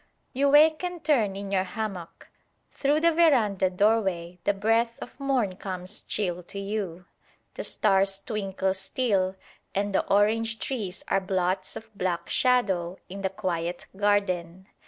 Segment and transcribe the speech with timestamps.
[0.33, 2.31] You wake and turn in your hammock.
[2.71, 7.05] Through the verandah doorway the breath of morn comes chill to you.
[7.53, 9.35] The stars twinkle still,
[9.75, 14.65] and the orange trees are blots of black shadow in the quiet garden.